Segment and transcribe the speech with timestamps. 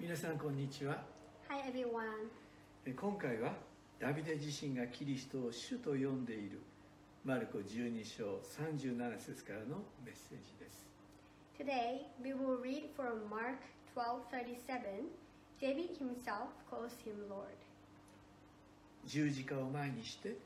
[0.00, 1.02] 皆さんこんにちは
[1.48, 2.28] Hi everyone.
[2.86, 3.52] え今回は
[3.98, 6.58] ダビデ自身がキリストを主と呼んでいる
[7.24, 10.88] マルコ12章37節からのメッセージです
[11.58, 13.60] Today we will read from Mark
[13.94, 15.10] 12:37.
[15.60, 17.44] David himself calls him Lord.
[19.04, 20.36] 十字架を前にして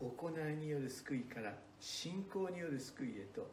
[0.00, 3.46] 行いによる救いから信仰による救いへと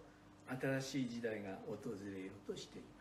[0.59, 3.00] 新しい時代が訪れようとしていま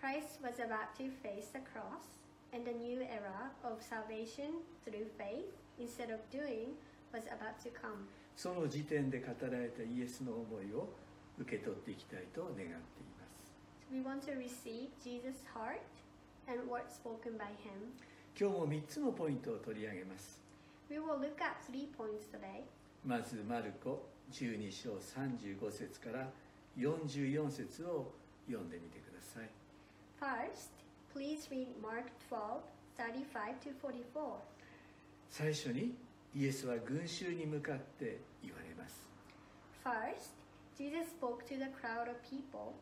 [0.00, 2.20] Christ was about to face the cross
[2.52, 5.48] and a new era of salvation through faith
[5.78, 6.76] instead of doing
[7.12, 8.06] was about to come.
[8.36, 10.88] その時点で語られたイエスの思いを
[11.38, 13.56] 受け取っていきたいと願っています
[13.88, 15.80] So we want to receive Jesus' heart
[16.46, 17.96] and words spoken by him.
[18.38, 20.42] 今日も3つのポイントを取り上げます
[20.90, 22.62] We will look at three points today.
[23.04, 26.28] まずマルコ12章35節から
[26.76, 28.12] 44節を
[28.46, 29.48] 読んでみてください
[30.20, 30.70] First,
[31.12, 32.62] please read Mark 12,
[32.96, 34.40] 35 to 44.
[35.28, 35.94] 最初に
[36.34, 39.06] イエスは群衆に向かって言われます
[39.84, 40.32] First,
[40.78, 42.72] Jesus spoke to the crowd of people.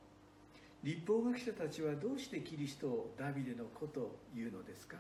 [0.83, 4.97] 立法学者たちはどうしてキリストをダビデの子と言うのですか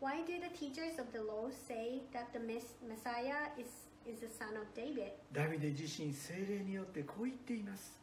[0.00, 4.28] Why do the teachers of the law say that the Mess- Messiah is, is the
[4.28, 5.12] son of David?
[5.32, 7.98] ダビデ自身精霊によってこう言っています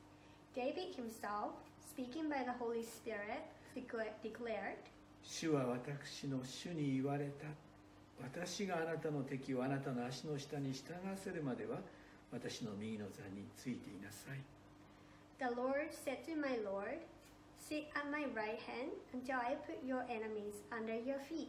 [0.55, 1.51] David himself,
[1.89, 3.43] speaking by the Holy Spirit,
[3.75, 4.77] decla- declared,
[5.23, 7.47] 主は私の主に言われた
[8.23, 11.77] 私があなたの敵をあなたの足の下に従わせるまでは
[12.31, 14.39] 私の右の座についていなさい
[15.39, 16.99] The Lord said to my Lord,
[17.59, 21.47] Sit at my right hand until I put your enemies under your feet.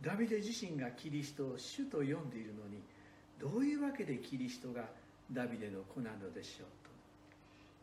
[0.00, 2.82] ダビデ自身がキリストを主と呼んでいるのに
[3.40, 4.84] どういうわけでキリストが
[5.32, 6.87] ダビデの子なのでしょう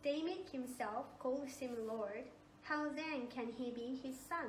[0.06, 2.26] David himself calls him Lord.
[2.62, 4.46] How then can he be his son?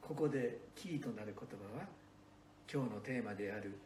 [0.00, 1.88] とここでキーとなる言葉は
[2.72, 3.76] 今日のテーマである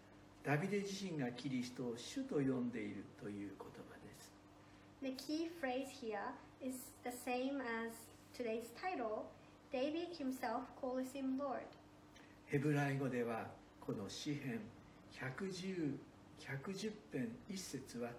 [0.45, 4.31] ダビデ自身がキリストを主と呼んでいるという言葉です
[5.01, 6.21] The key phrase here
[6.61, 7.97] is the same as
[8.37, 9.25] today's title.
[9.73, 11.65] David himself calls him Lord.
[12.45, 13.47] ヘブライ語では
[13.81, 14.61] この詩編
[15.19, 15.97] 110
[16.39, 18.11] 110編一節は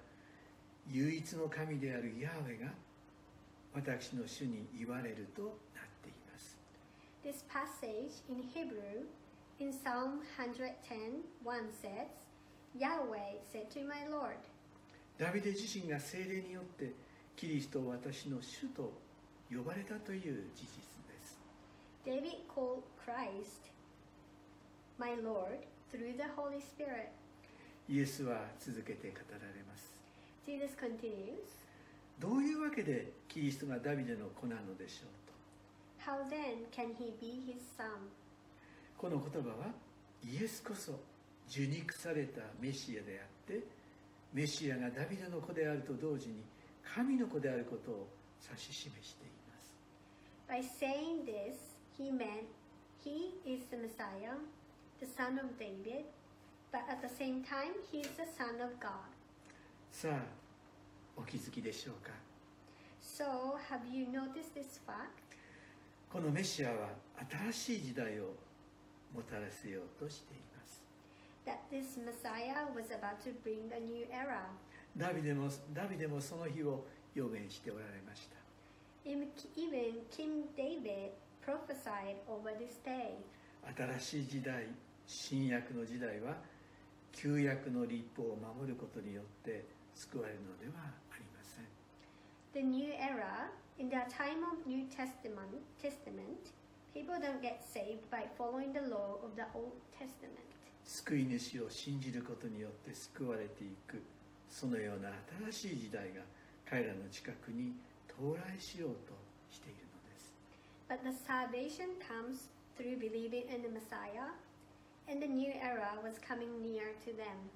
[0.90, 2.72] 唯一の神であるヤーウェが
[3.74, 5.52] 私の主に言われるとなっ
[6.02, 6.58] ています
[7.24, 9.06] This passage in Hebrew
[9.60, 12.10] in Psalm 110 1 says,
[12.76, 14.38] Yahweh said to my Lord.
[15.18, 16.94] ダビデ自身が精霊によって
[17.36, 18.92] キリストを私の主と
[19.52, 20.22] 呼ばれたという
[20.56, 21.38] 事実です
[22.06, 23.70] David called Christ
[24.98, 25.60] my Lord
[25.92, 27.10] through the Holy Spirit.
[27.88, 29.94] イエスは続けて語られます
[30.46, 31.38] Jesus continues,
[32.20, 35.32] どういうわけでキリストがダビデの子なのでしょうと
[36.12, 37.86] How then can he be his son?
[38.98, 39.74] この言葉は
[40.24, 41.00] イエスこそ
[41.50, 43.64] 受肉されたメシアであって
[44.34, 46.44] メシアがダビデの子であると同時に
[46.96, 48.08] 神の子であることを
[48.48, 49.74] 指し示しています
[50.48, 51.56] By saying this,
[51.98, 52.46] he meant
[53.04, 54.38] he is the Messiah,
[55.00, 56.06] the son of David,
[56.72, 59.21] but at the same time, he is the son of God.
[59.92, 60.24] さあ
[61.18, 62.12] お気づきでしょうか
[63.02, 65.22] So, have you noticed this fact?
[66.12, 66.90] このメシアは
[67.52, 68.34] 新しい時代を
[69.14, 70.82] もたらせようとしています
[71.46, 74.42] That this Messiah was about to bring a new era.
[74.98, 78.38] ダビデもダビデもその日を予言しておられました
[79.06, 79.28] Even
[80.12, 81.12] King David
[81.46, 83.16] prophesied over this day.
[84.00, 84.68] 新しい時代
[85.06, 86.36] 新約の時代は
[87.12, 89.66] 旧約の立法を守ることによって
[89.96, 91.66] 救われるのではありません
[92.54, 96.52] The new era, in the time of New Testament, Testament,
[96.94, 100.44] people don't get saved by following the law of the Old Testament.
[100.84, 104.02] 救い主を信じることによって救われていく
[104.50, 105.12] そのような
[105.52, 106.22] 新しい時代が
[106.70, 107.74] 彼らの近くに
[108.10, 109.14] 到来しようと
[109.50, 110.34] しているのです
[110.90, 114.34] But the salvation comes through believing in the Messiah,
[115.08, 117.48] and the new era was coming near to them.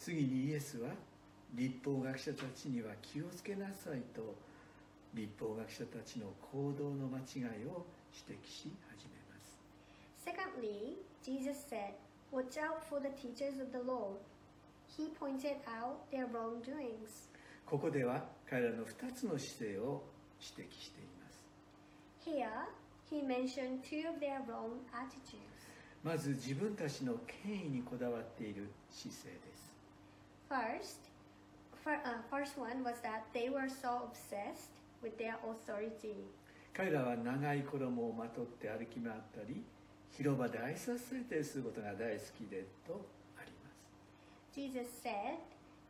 [0.00, 0.90] 次にイエスは
[1.54, 4.34] 立法学者たちには気をつけなさいと
[5.14, 9.58] 立法学者たちの行動の間違いを指摘し始めます
[10.24, 11.94] Secondly, Jesus said,
[12.32, 14.16] Watch out for the teachers of the law.
[14.96, 17.30] He pointed out their wrongdoings.
[17.64, 20.02] ここでは彼らの2つの姿勢を
[20.40, 21.44] 指摘しています
[22.28, 22.48] Here,
[23.10, 25.38] he mentioned two of their wrong attitudes.
[26.02, 27.14] まず自分たちの
[27.44, 29.72] 権威にこだわっている姿勢です
[30.50, 31.13] First,
[31.84, 34.72] fir- uh, first one was that they were so obsessed
[35.02, 36.24] with their authority.
[36.72, 39.62] 彼らは長い衣をまとって歩き回ったり
[40.10, 43.06] 広場で挨拶されたりすることが大好きでと
[43.38, 45.38] あります Jesus said,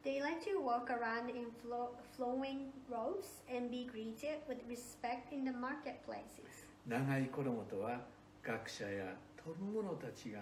[0.05, 5.45] They like to walk around in flo- flowing robes and be greeted with respect in
[5.47, 6.67] the marketplaces.
[6.87, 8.01] 長い衣とは
[8.43, 10.41] 学者や飛ぶ者たちが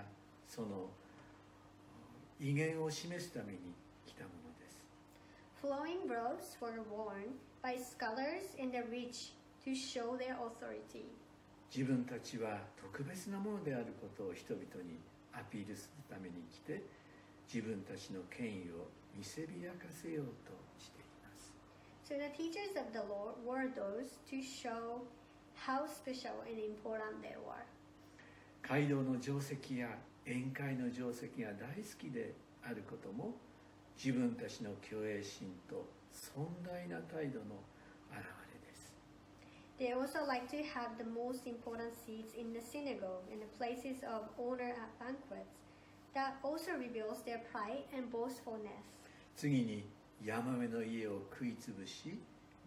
[0.49, 0.91] その
[2.41, 3.59] 威厳を示すために
[5.62, 9.31] Flowing robes were worn by scholars and the rich
[9.64, 11.06] to show their authority.
[11.70, 14.99] 自分たちは特別なものであることを人々に
[15.32, 16.82] アピールするために来て
[17.47, 20.50] 自分たちの権威を見せびらかせようと
[20.82, 21.55] しています
[22.11, 25.06] So the teachers of the Lord were those to show
[25.55, 27.62] how special and important they were.
[28.69, 32.35] 街道の定石や宴会の定石が大好きで
[32.65, 33.35] あることも
[33.97, 37.56] 自分たちの虚栄心と尊大な態度の
[38.11, 38.93] 表れです
[39.79, 44.03] They also like to have the most important seats in the synagogue and the places
[44.05, 45.59] of honor at banquets.
[46.15, 48.85] That also reveals their pride and boastfulness.
[49.37, 49.85] 次に
[50.25, 52.19] ヤマメの家を食いつぶし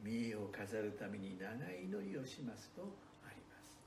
[0.03, 2.81] 見栄を飾るために長い祈りをしますと
[3.23, 3.79] あります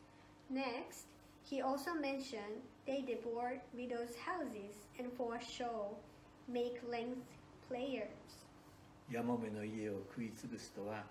[0.51, 1.07] Next,
[1.45, 5.97] he also mentioned they devour widows' houses and for show
[6.49, 7.25] make length
[7.69, 8.09] players.
[9.11, 11.05] ヤマメの家を食いつぶすとは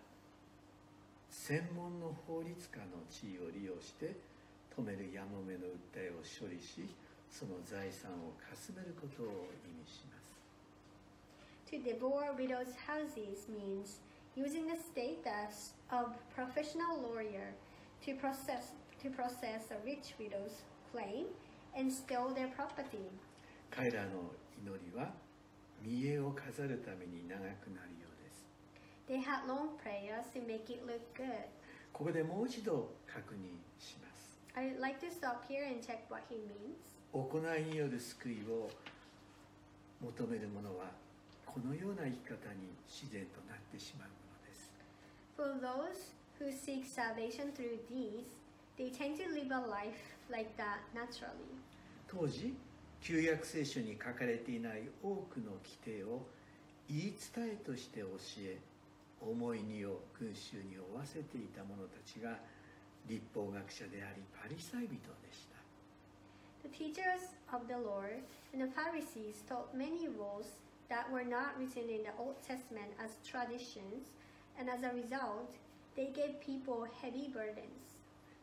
[1.30, 4.16] 専門の法律家の地位を利用して
[4.75, 6.88] 止めるヤマメの訴えを処理し
[7.30, 9.25] その財産をかすめることを
[9.66, 10.38] 意味します
[11.69, 14.00] To devour widows' houses means
[14.36, 17.54] using the status of professional lawyer
[18.06, 18.72] to process
[19.04, 20.63] to process a rich widow's
[20.94, 21.25] claim
[21.75, 23.10] and steal their property.
[23.69, 24.31] 彼らの
[24.63, 25.12] 祈りは
[25.81, 28.45] 見栄を飾るために長くなるようです
[29.07, 31.47] They had long prayers to make it look good.
[31.94, 36.75] ここでもう一度確認します I'd like to stop here and check what he means.
[37.13, 38.69] 行いによる救いを
[40.01, 40.85] 求める者は
[41.45, 44.69] このような生き方に自然となってしまうものです
[45.35, 48.35] For those who seek salvation through deeds,
[48.77, 51.57] they tend to live a life like that naturally.
[52.07, 52.53] 当時
[53.07, 56.27] 旧約聖書に書かれていない多くの規定を
[56.89, 58.59] 言い伝えとして教え
[59.24, 62.36] 思いにを群衆に負わせていた者たちが
[63.07, 65.56] 立法学者でありパリサイ人でした
[66.68, 70.60] The teachers of the Lord and the Pharisees taught many rules
[70.92, 74.12] that were not written in the Old Testament as traditions,
[74.60, 75.56] and as a result,
[75.95, 77.95] they gave people heavy burdens.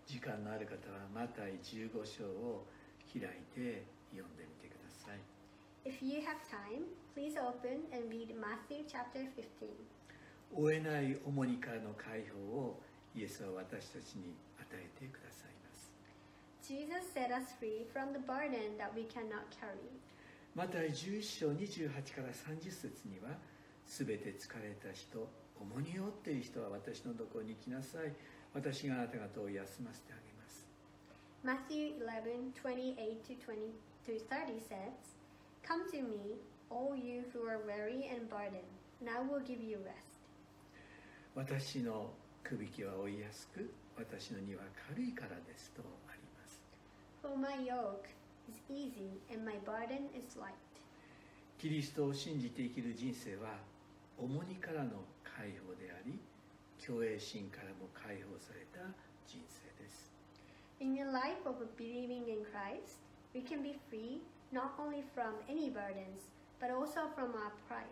[0.07, 2.65] 時間のある方はマタイ15章を
[3.13, 3.85] 開いて
[4.15, 5.21] 読んでみてください
[5.85, 9.69] If you have time, please open and read Matthew chapter 15.
[10.55, 12.81] 追えない重荷からの解放を
[13.15, 15.91] イエスは私たちに与えてくださいます
[16.63, 19.77] Jesus set us free from the burden that we cannot carry.
[20.55, 23.37] また11章28から30節には
[23.87, 25.29] 「すべて疲れた人
[25.61, 28.13] 重荷を負っている人は私のところに来なさい
[28.53, 30.67] 私があなた方を休ませてあげます
[31.45, 32.53] Matthew 11,
[34.07, 35.17] 28 to 20 to 30 says,
[35.67, 36.37] Come to me,
[36.71, 38.69] all you who are weary and burdened,
[39.01, 40.21] and I will give you rest.
[41.35, 42.13] 私の
[42.45, 46.61] くびきは追いやすく私の荷は軽いからですとあります
[47.23, 48.07] For my yoke
[48.49, 50.53] is easy and my burden is light.
[51.59, 53.59] キリストを信じて生きる人生は
[54.19, 56.21] 重荷からの解放であり
[56.79, 58.85] 虚栄心からも解放された
[59.27, 60.13] 人生です
[60.81, 63.01] In the life of believing in Christ,
[63.35, 64.23] we can be free
[64.53, 67.91] not only from any burdens, but also from our pride.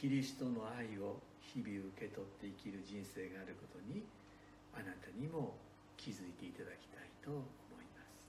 [0.00, 4.06] キリストの愛を日々受け取って生きる人生があることに
[4.72, 5.58] あなたにも
[5.96, 7.42] 気づいていただきたいと思
[7.82, 8.22] います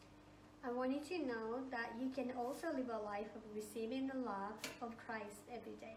[0.66, 4.18] I want you to know that you can also live a life of receiving the
[4.18, 5.94] love of Christ every day.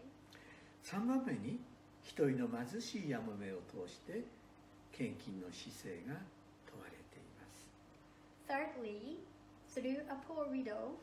[0.85, 1.59] 3番目に
[2.03, 4.21] 一人の貧しいヤモメを通して
[4.91, 6.21] 献金の姿勢が
[6.69, 7.65] 問われています
[8.47, 9.17] Thirdly,
[9.73, 10.93] through a poor widow,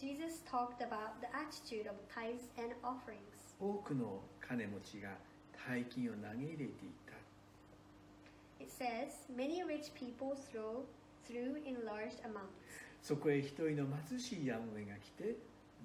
[0.00, 3.54] Jesus talked about the attitude of tithes and offerings.
[3.58, 5.10] 多くの金持ちが
[5.68, 7.12] 大金を投げ入れていた
[8.62, 10.84] It says, many rich people throw
[11.26, 12.54] threw in large amounts.
[13.02, 15.36] そこへ一人の貧しいヤモメが来て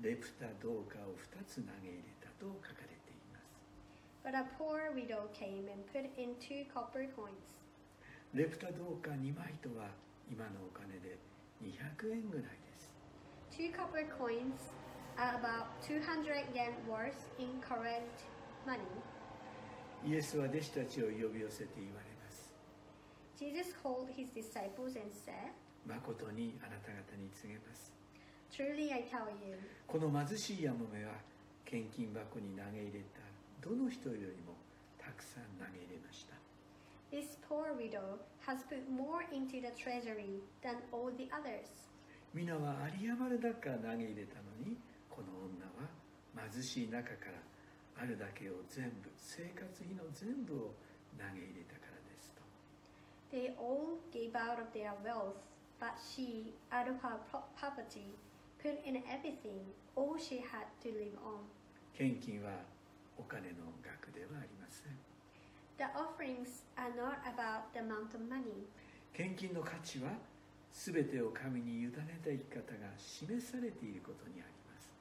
[0.02, 3.50] レプタ銅貨を2つ投げ入れたと書かれています
[4.24, 7.58] But a poor widow came and put in two copper coins.
[8.34, 9.90] レプタ銅貨2枚とは
[10.30, 11.18] 今のお金で
[11.64, 12.94] 200円ぐらいです
[13.52, 14.74] Two copper coins
[15.18, 18.04] are about 200 yen worth in current
[18.66, 18.80] money.
[20.06, 22.54] イエスは弟子たちを呼び寄せて言われます
[23.38, 25.52] Jesus called his disciples and said,
[25.88, 27.94] 誠にあなた方に告げます
[28.52, 29.58] Truly I tell you,
[29.88, 31.14] この貧しいやもめは
[31.66, 33.22] 献金箱に投げ入れた
[33.68, 34.54] どの人よりも
[35.00, 36.35] たくさん投げ入れました
[37.12, 41.68] this poor widow has put more into the treasury than all the others.
[42.34, 44.76] 皆は有り余る中投げ入れたのに
[45.10, 45.88] この女は
[46.52, 50.76] 貧しい中からあるだけを全部生活費の全部を
[51.18, 52.44] 投げ入れたからですと
[53.32, 55.40] They all gave out of their wealth,
[55.80, 57.16] but she, out of her
[57.56, 58.12] poverty,
[58.62, 59.64] put in everything,
[59.96, 61.40] all she had to live on.
[61.98, 62.52] 献金は
[63.18, 64.35] お金の額では
[65.78, 68.68] The offerings are not about the amount of money.
[69.14, 70.12] 献金の価値は
[70.72, 71.92] 全てを神に委ね
[72.24, 74.92] た生き方が示されていることにあります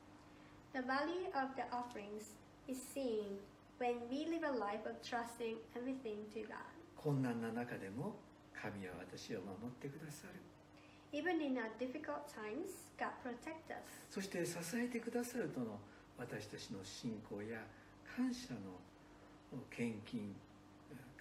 [0.73, 2.35] The value of the offerings
[2.69, 3.38] is seen
[3.78, 6.59] when we live a life of trusting everything to God.
[6.97, 8.16] 困難な中でも
[8.54, 10.40] 神は私を守ってくださる
[11.12, 13.83] Even in our difficult times, God protects us.
[14.11, 15.78] そして支えてくださるとの
[16.19, 17.62] 私たちの信仰や
[18.16, 20.35] 感謝の献金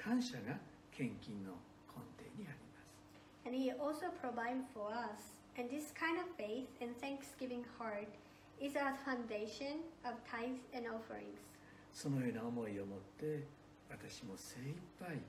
[0.04, 0.60] 感謝が
[0.92, 1.52] 献金の
[1.88, 5.36] 根底にあります And He also provides for us.
[5.58, 8.10] And this kind of faith and thanksgiving heart
[8.60, 11.40] is our foundation of tithes and offerings.
[11.94, 13.46] そのような思いを持って
[13.90, 15.20] 私も精一杯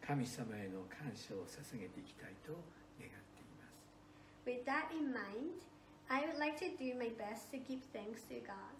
[0.00, 2.52] 神様への感謝を捧げていきたいと
[3.00, 5.64] 願っています With that in mind,
[6.08, 8.72] I would like to do my best to give thanks to God.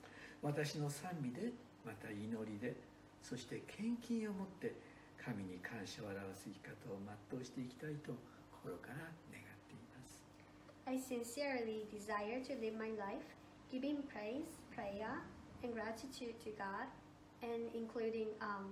[0.43, 1.53] 私の賛美で
[1.85, 2.77] また祈りで
[3.23, 4.75] そして献金を持って
[5.25, 7.01] 神に感謝を表す生き方を
[7.33, 8.13] 全うしていきたいと
[8.61, 10.21] 心から願っています
[10.85, 13.25] I sincerely desire to live my life
[13.75, 15.19] giving praise, prayer,
[15.65, 16.87] and gratitude to God,
[17.43, 18.71] and including um,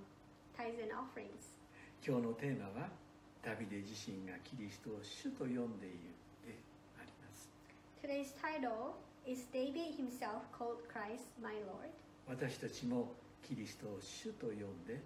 [0.56, 1.58] tithes and offerings.
[2.06, 2.88] 今日のテーマは
[3.42, 6.14] ダビデ自身がキリストを主と呼んでいる
[6.46, 6.58] で
[6.98, 7.50] あります
[8.02, 8.94] Today's title
[9.26, 11.90] is David himself called Christ my Lord.
[12.28, 15.00] 私たちもキリストを主と呼んで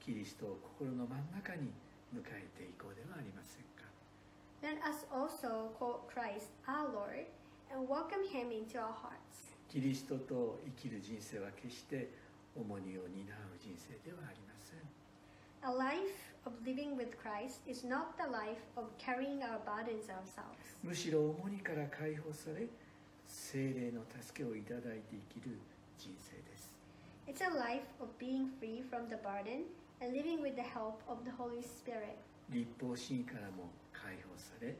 [0.00, 1.72] キリストを心の真ん中に
[2.14, 3.86] 迎えていこうではありませんか
[4.62, 7.26] Let us also call Christ our Lord
[7.72, 9.54] and welcome him into our hearts.
[9.68, 12.10] キリストと生きる人生は決して
[12.56, 14.80] 重荷を担う人生ではありません
[15.62, 20.56] A life of living with Christ is not the life of carrying our burdens ourselves.
[20.82, 22.66] むしろ重荷から解放され
[23.26, 25.58] 精霊の助けをいただいて生きる
[25.98, 26.74] 人生です
[27.28, 29.64] It's a life of being free from the burden
[30.00, 32.16] and living with the help of the Holy Spirit.
[32.50, 34.74] 立法主義からも解放され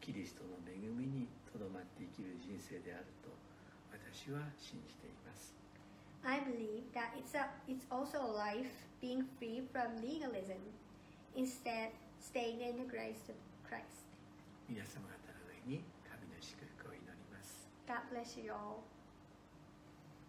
[0.00, 3.34] キリストの恵みにとどまって生きる人生であると
[3.90, 5.56] 私は信じています
[6.22, 10.58] I believe that it's, a, it's also a life being free from legalism,
[11.36, 11.90] instead
[12.20, 14.06] staying in the grace of Christ.
[14.68, 18.95] 皆様方の上に神の祝福を祈ります God bless you all.